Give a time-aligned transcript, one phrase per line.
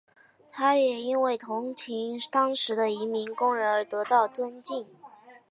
[0.51, 4.83] 他也因为同情当时的移民工人而得到的尊敬。